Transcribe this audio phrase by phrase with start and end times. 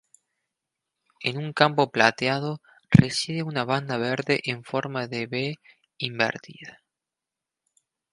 [1.21, 2.59] En un campo plateado,
[2.89, 5.59] reside una banda verde en forma "V"
[5.99, 6.81] invertida.